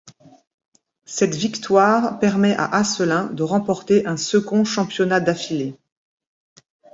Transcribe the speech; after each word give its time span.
Cette 1.05 1.35
victoire 1.35 2.17
permet 2.17 2.55
à 2.55 2.65
Asselin 2.65 3.25
de 3.25 3.43
remporter 3.43 4.07
un 4.07 4.17
second 4.17 4.65
championnat 4.65 5.19
d'affilé. 5.19 5.75